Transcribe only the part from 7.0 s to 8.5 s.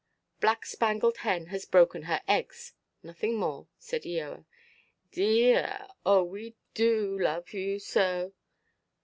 love you so!"